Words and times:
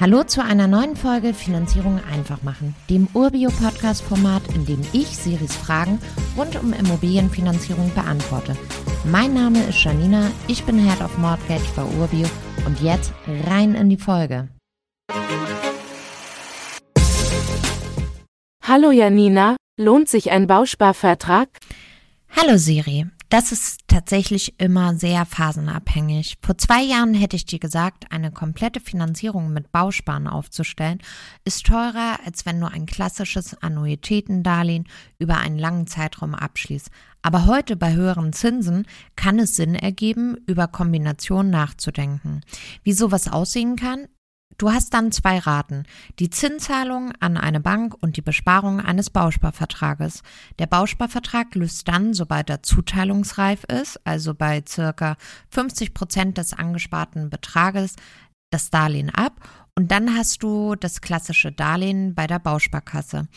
Hallo 0.00 0.24
zu 0.24 0.42
einer 0.42 0.66
neuen 0.66 0.96
Folge 0.96 1.34
Finanzierung 1.34 2.00
einfach 2.10 2.42
machen, 2.42 2.74
dem 2.88 3.06
Urbio-Podcast-Format, 3.12 4.40
in 4.54 4.64
dem 4.64 4.80
ich 4.94 5.08
Siris 5.08 5.54
Fragen 5.54 5.98
rund 6.38 6.56
um 6.56 6.72
Immobilienfinanzierung 6.72 7.92
beantworte. 7.94 8.56
Mein 9.04 9.34
Name 9.34 9.62
ist 9.64 9.84
Janina, 9.84 10.30
ich 10.48 10.64
bin 10.64 10.78
Head 10.78 11.02
of 11.02 11.18
Mortgage 11.18 11.70
bei 11.76 11.82
Urbio 12.00 12.26
und 12.64 12.80
jetzt 12.80 13.12
rein 13.46 13.74
in 13.74 13.90
die 13.90 13.98
Folge. 13.98 14.48
Hallo 18.66 18.92
Janina, 18.92 19.56
lohnt 19.78 20.08
sich 20.08 20.30
ein 20.30 20.46
Bausparvertrag? 20.46 21.50
Hallo 22.34 22.56
Siri, 22.56 23.04
das 23.30 23.52
ist 23.52 23.82
tatsächlich 23.86 24.60
immer 24.60 24.96
sehr 24.96 25.24
phasenabhängig. 25.24 26.38
Vor 26.42 26.58
zwei 26.58 26.82
Jahren 26.82 27.14
hätte 27.14 27.36
ich 27.36 27.46
dir 27.46 27.60
gesagt, 27.60 28.10
eine 28.10 28.32
komplette 28.32 28.80
Finanzierung 28.80 29.52
mit 29.52 29.70
Bausparen 29.70 30.26
aufzustellen, 30.26 30.98
ist 31.44 31.64
teurer, 31.64 32.18
als 32.26 32.44
wenn 32.44 32.60
du 32.60 32.66
ein 32.66 32.86
klassisches 32.86 33.54
Annuitätendarlehen 33.62 34.88
über 35.20 35.38
einen 35.38 35.58
langen 35.58 35.86
Zeitraum 35.86 36.34
abschließt. 36.34 36.90
Aber 37.22 37.46
heute 37.46 37.76
bei 37.76 37.94
höheren 37.94 38.32
Zinsen 38.32 38.84
kann 39.14 39.38
es 39.38 39.54
Sinn 39.54 39.76
ergeben, 39.76 40.36
über 40.46 40.66
Kombinationen 40.66 41.52
nachzudenken. 41.52 42.40
Wie 42.82 42.92
sowas 42.92 43.28
aussehen 43.28 43.76
kann, 43.76 44.08
Du 44.60 44.70
hast 44.70 44.92
dann 44.92 45.10
zwei 45.10 45.38
Raten, 45.38 45.84
die 46.18 46.28
Zinszahlung 46.28 47.12
an 47.18 47.38
eine 47.38 47.60
Bank 47.60 47.94
und 47.98 48.18
die 48.18 48.20
Besparung 48.20 48.78
eines 48.78 49.08
Bausparvertrages. 49.08 50.22
Der 50.58 50.66
Bausparvertrag 50.66 51.54
löst 51.54 51.88
dann, 51.88 52.12
sobald 52.12 52.50
er 52.50 52.62
zuteilungsreif 52.62 53.64
ist, 53.64 53.98
also 54.06 54.34
bei 54.34 54.62
circa 54.68 55.16
50 55.48 55.94
Prozent 55.94 56.36
des 56.36 56.52
angesparten 56.52 57.30
Betrages, 57.30 57.96
das 58.50 58.68
Darlehen 58.68 59.08
ab 59.08 59.40
und 59.76 59.92
dann 59.92 60.14
hast 60.14 60.42
du 60.42 60.74
das 60.74 61.00
klassische 61.00 61.52
Darlehen 61.52 62.14
bei 62.14 62.26
der 62.26 62.38
Bausparkasse. 62.38 63.28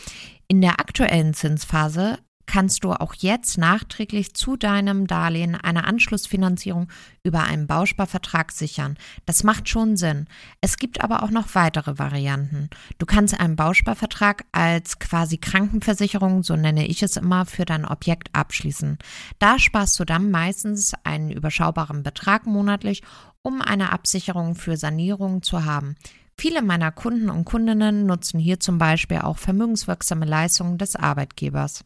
In 0.49 0.59
der 0.59 0.81
aktuellen 0.81 1.33
Zinsphase 1.33 2.17
kannst 2.45 2.83
du 2.83 2.91
auch 2.91 3.13
jetzt 3.15 3.57
nachträglich 3.57 4.33
zu 4.33 4.57
deinem 4.57 5.07
Darlehen 5.07 5.55
eine 5.55 5.85
Anschlussfinanzierung 5.85 6.89
über 7.23 7.43
einen 7.43 7.67
Bausparvertrag 7.67 8.51
sichern. 8.51 8.97
Das 9.25 9.43
macht 9.43 9.69
schon 9.69 9.97
Sinn. 9.97 10.27
Es 10.61 10.77
gibt 10.77 11.03
aber 11.03 11.23
auch 11.23 11.29
noch 11.29 11.55
weitere 11.55 11.97
Varianten. 11.99 12.69
Du 12.97 13.05
kannst 13.05 13.39
einen 13.39 13.55
Bausparvertrag 13.55 14.45
als 14.51 14.99
quasi 14.99 15.37
Krankenversicherung, 15.37 16.43
so 16.43 16.55
nenne 16.55 16.87
ich 16.87 17.03
es 17.03 17.17
immer, 17.17 17.45
für 17.45 17.65
dein 17.65 17.85
Objekt 17.85 18.29
abschließen. 18.33 18.97
Da 19.39 19.59
sparst 19.59 19.99
du 19.99 20.05
dann 20.05 20.31
meistens 20.31 20.93
einen 21.03 21.31
überschaubaren 21.31 22.03
Betrag 22.03 22.45
monatlich, 22.45 23.03
um 23.41 23.61
eine 23.61 23.91
Absicherung 23.91 24.55
für 24.55 24.77
Sanierung 24.77 25.43
zu 25.43 25.65
haben. 25.65 25.95
Viele 26.37 26.61
meiner 26.61 26.91
Kunden 26.91 27.29
und 27.29 27.45
Kundinnen 27.45 28.05
nutzen 28.05 28.39
hier 28.39 28.59
zum 28.59 28.77
Beispiel 28.77 29.19
auch 29.19 29.37
vermögenswirksame 29.37 30.25
Leistungen 30.25 30.77
des 30.77 30.95
Arbeitgebers. 30.95 31.85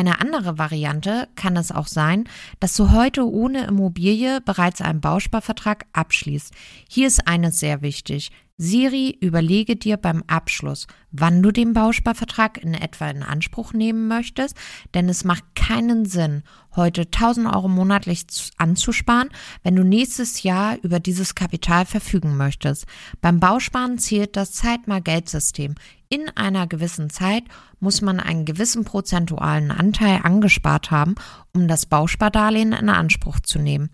Eine 0.00 0.18
andere 0.18 0.56
Variante 0.56 1.28
kann 1.36 1.58
es 1.58 1.70
auch 1.70 1.86
sein, 1.86 2.24
dass 2.58 2.74
du 2.74 2.90
heute 2.90 3.30
ohne 3.30 3.66
Immobilie 3.66 4.40
bereits 4.40 4.80
einen 4.80 5.02
Bausparvertrag 5.02 5.84
abschließt. 5.92 6.54
Hier 6.88 7.06
ist 7.06 7.28
eines 7.28 7.60
sehr 7.60 7.82
wichtig. 7.82 8.30
Siri, 8.56 9.18
überlege 9.20 9.76
dir 9.76 9.98
beim 9.98 10.22
Abschluss, 10.26 10.86
wann 11.10 11.42
du 11.42 11.50
den 11.50 11.74
Bausparvertrag 11.74 12.56
in 12.62 12.72
etwa 12.72 13.10
in 13.10 13.22
Anspruch 13.22 13.74
nehmen 13.74 14.08
möchtest, 14.08 14.56
denn 14.94 15.06
es 15.10 15.24
macht 15.24 15.44
keinen 15.54 16.06
Sinn, 16.06 16.44
heute 16.76 17.02
1000 17.02 17.54
Euro 17.54 17.68
monatlich 17.68 18.24
anzusparen, 18.56 19.28
wenn 19.62 19.76
du 19.76 19.84
nächstes 19.84 20.42
Jahr 20.42 20.78
über 20.82 20.98
dieses 20.98 21.34
Kapital 21.34 21.84
verfügen 21.84 22.38
möchtest. 22.38 22.86
Beim 23.20 23.38
Bausparen 23.38 23.98
zählt 23.98 24.36
das 24.36 24.52
Zeit-mal-Geld-System. 24.52 25.74
In 26.12 26.28
einer 26.34 26.66
gewissen 26.66 27.08
Zeit 27.08 27.44
muss 27.78 28.02
man 28.02 28.18
einen 28.18 28.44
gewissen 28.44 28.84
prozentualen 28.84 29.70
Anteil 29.70 30.18
angespart 30.24 30.90
haben, 30.90 31.14
um 31.54 31.68
das 31.68 31.86
Bauspardarlehen 31.86 32.72
in 32.72 32.88
Anspruch 32.88 33.38
zu 33.38 33.60
nehmen. 33.60 33.90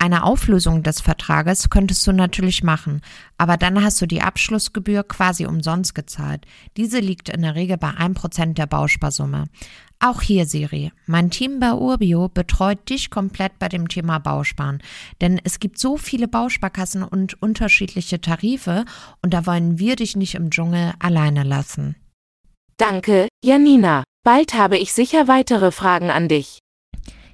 Eine 0.00 0.22
Auflösung 0.22 0.84
des 0.84 1.00
Vertrages 1.00 1.70
könntest 1.70 2.06
du 2.06 2.12
natürlich 2.12 2.62
machen, 2.62 3.00
aber 3.36 3.56
dann 3.56 3.82
hast 3.82 4.00
du 4.00 4.06
die 4.06 4.22
Abschlussgebühr 4.22 5.02
quasi 5.02 5.44
umsonst 5.44 5.96
gezahlt. 5.96 6.46
Diese 6.76 7.00
liegt 7.00 7.28
in 7.28 7.42
der 7.42 7.56
Regel 7.56 7.78
bei 7.78 7.90
1% 7.90 8.54
der 8.54 8.66
Bausparsumme. 8.66 9.46
Auch 10.00 10.22
hier, 10.22 10.46
Siri, 10.46 10.92
mein 11.06 11.30
Team 11.30 11.58
bei 11.58 11.72
Urbio 11.72 12.28
betreut 12.28 12.88
dich 12.88 13.10
komplett 13.10 13.58
bei 13.58 13.68
dem 13.68 13.88
Thema 13.88 14.20
Bausparen. 14.20 14.80
Denn 15.20 15.40
es 15.42 15.58
gibt 15.58 15.80
so 15.80 15.96
viele 15.96 16.28
Bausparkassen 16.28 17.02
und 17.02 17.42
unterschiedliche 17.42 18.20
Tarife 18.20 18.84
und 19.22 19.34
da 19.34 19.46
wollen 19.46 19.80
wir 19.80 19.96
dich 19.96 20.14
nicht 20.14 20.36
im 20.36 20.50
Dschungel 20.50 20.92
alleine 21.00 21.42
lassen. 21.42 21.96
Danke, 22.76 23.26
Janina. 23.42 24.04
Bald 24.22 24.54
habe 24.54 24.78
ich 24.78 24.92
sicher 24.92 25.26
weitere 25.26 25.72
Fragen 25.72 26.10
an 26.10 26.28
dich. 26.28 26.60